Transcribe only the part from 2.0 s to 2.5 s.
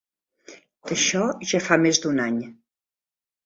d'un any.